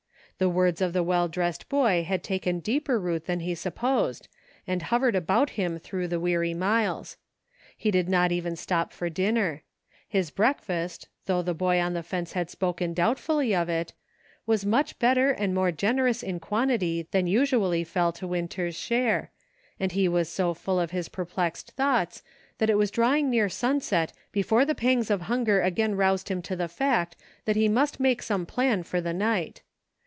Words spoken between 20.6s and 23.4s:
of his perplexed thoughts that it was drawing